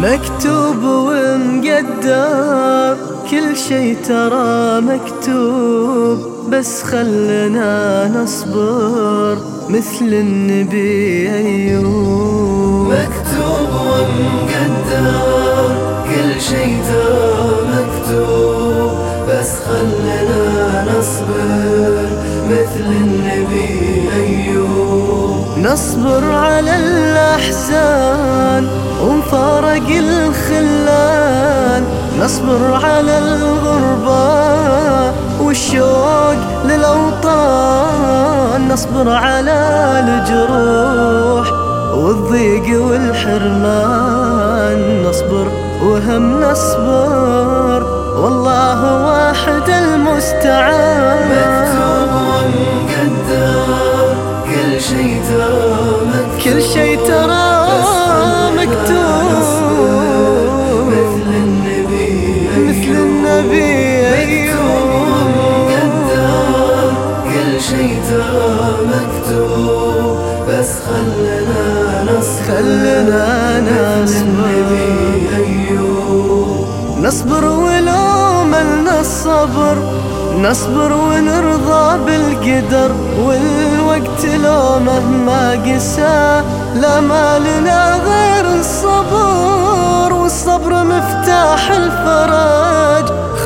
مكتوب 0.00 0.82
ومقدر 0.84 2.16
كل 3.30 3.56
شي 3.56 3.94
ترى 3.94 4.80
مكتوب. 4.80 6.35
بس 6.52 6.82
خلنا 6.82 8.08
نصبر 8.08 9.38
مثل 9.68 10.04
النبي 10.04 11.30
أيوب. 11.34 12.92
مكتوب 12.92 13.70
ومقدر 13.74 15.14
كل 16.04 16.40
شي 16.40 16.76
مكتوب. 17.74 18.90
بس 19.28 19.50
خلنا 19.68 20.84
نصبر 20.98 22.08
مثل 22.50 22.86
النبي 22.86 24.08
أيوب. 24.16 25.58
نصبر 25.58 26.24
على 26.32 26.76
الأحزان 26.76 28.68
ونفارق 29.02 29.88
الخلان. 29.88 31.82
نصبر 32.20 32.74
على 32.74 33.18
الغربة 33.18 34.46
والشوق 35.46 36.40
للأوطان 36.64 38.60
نصبر 38.68 39.08
على 39.10 39.58
الجروح 40.04 41.52
والضيق 41.94 42.82
والحرمان. 42.82 44.80
نصبر 45.08 45.46
وهم 45.82 46.40
نصبر 46.40 47.15
مكتوب 68.92 70.16
بس 70.48 70.70
خلنا 70.86 72.04
نصبر. 72.04 72.44
خلنا 72.48 73.60
نصبر. 74.02 74.68
أيوب 75.36 76.66
نصبر 77.02 77.44
ولو 77.44 78.44
ملنا 78.44 79.00
الصبر 79.00 79.76
نصبر 80.40 80.92
ونرضى 80.92 81.98
بالقدر. 82.06 82.90
والوقت 83.24 84.24
لو 84.44 84.78
مهما 84.78 85.50
قسى 85.50 86.42
لا 86.74 87.00
ما 87.00 87.38
لنا 87.38 87.96
غير 87.96 88.58
الصبر 88.60 88.95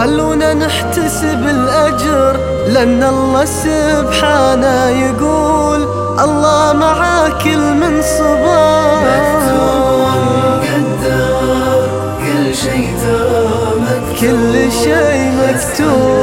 خلونا 0.00 0.54
نحتسب 0.54 1.42
الأجر 1.44 2.36
لأن 2.66 3.02
الله 3.02 3.44
سبحانه 3.44 4.88
يقول 4.88 5.82
الله 6.24 6.72
مع 6.72 7.28
كل 7.44 7.74
من 7.74 8.02
صبر. 8.02 9.00
كل 12.24 12.54
شي 12.56 12.86
ترى 13.02 13.50
مكتوب. 15.40 16.19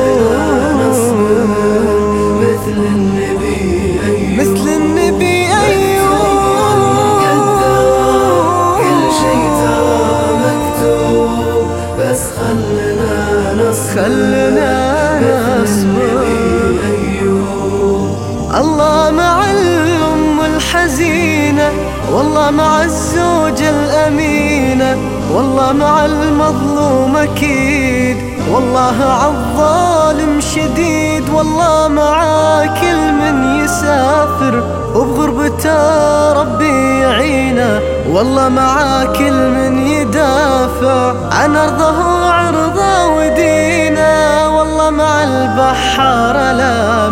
والله 22.12 22.52
مع 22.52 22.84
الزوجة 22.84 23.70
الأمينة 23.70 24.98
والله 25.34 25.72
مع 25.72 26.06
المظلوم 26.06 27.18
أكيد. 27.18 28.18
والله 28.52 28.96
عالظالم 29.04 30.42
شديد 30.42 31.30
والله 31.30 31.88
مع 31.88 32.22
كل 32.66 33.12
من 33.12 33.64
يسافر. 33.64 34.64
وبغربته 34.96 36.34
ربي 36.34 37.00
يعينه 37.00 37.80
والله 38.12 38.50
مع 38.50 39.04
كل 39.06 39.50
من 39.50 39.88
يدافع. 39.88 41.14
عن 41.32 41.56
أرضه 41.56 42.24
وعرضه 42.24 43.08
ودينه 43.08 44.58
والله 44.58 44.90
مع 44.90 45.24
البحار 45.24 46.36
لا 46.36 47.10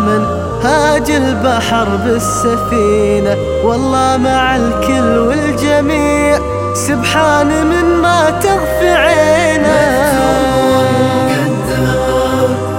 هاج 0.66 1.10
البحر 1.10 1.88
بالسفينة 2.04 3.36
والله 3.64 4.16
مع 4.16 4.56
الكل 4.56 5.18
والجميع. 5.18 6.38
سبحان 6.74 7.46
من 7.66 7.84
ما 8.02 8.30
تغفي 8.30 8.88
عينه. 8.88 10.06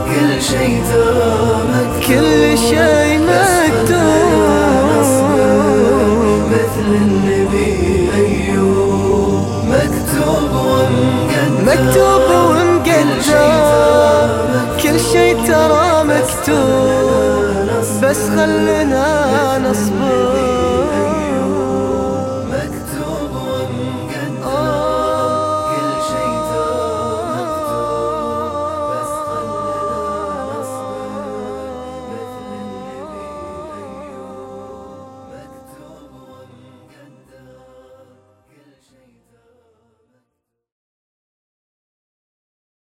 كل 0.05 0.41
شي 0.41 0.67
مكتوب. 0.79 2.03
كل 2.07 2.57
شي 2.57 3.17
مكتوب 3.17 3.97
مثل 6.51 6.87
النبي 6.87 8.09
أيوب 8.15 9.45
مكتوب 9.67 10.51
ومقدر 10.53 11.63
مكتوب 11.65 12.27
ومقدر 12.31 13.47
كل 14.83 14.97
شي 14.99 15.27
ترى 15.33 16.03
مكتوب. 16.03 16.86
بس 18.17 18.29
خلنا 18.29 19.57
نصبر. 19.57 20.36